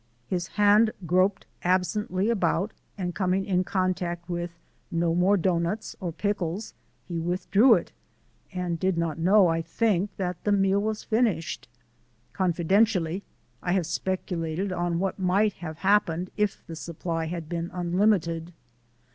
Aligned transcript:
His 0.25 0.47
hand 0.47 0.89
groped 1.05 1.45
absently 1.63 2.31
about, 2.31 2.73
and 2.97 3.13
coming 3.13 3.45
in 3.45 3.63
contact 3.63 4.27
with 4.27 4.49
no 4.89 5.13
more 5.13 5.37
doughnuts 5.37 5.95
or 5.99 6.11
pickles 6.11 6.73
he 7.05 7.19
withdrew 7.19 7.75
it 7.75 7.91
and 8.51 8.79
did 8.79 8.97
not 8.97 9.19
know, 9.19 9.47
I 9.47 9.61
think, 9.61 10.09
that 10.17 10.43
the 10.43 10.51
meal 10.51 10.79
was 10.79 11.03
finished. 11.03 11.67
(Confidentially, 12.33 13.21
I 13.61 13.73
have 13.73 13.85
speculated 13.85 14.71
on 14.73 14.97
what 14.97 15.19
might 15.19 15.53
have 15.61 15.77
happened 15.77 16.31
if 16.35 16.65
the 16.65 16.75
supply 16.75 17.27
had 17.27 17.47
been 17.47 17.69
unlimited!) 17.71 18.53